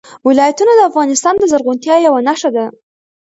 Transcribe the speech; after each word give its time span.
ولایتونه 0.27 0.71
د 0.75 0.81
افغانستان 0.89 1.33
د 1.37 1.43
زرغونتیا 1.51 1.95
یوه 2.07 2.19
نښه 2.27 2.49
ده. 2.55 2.65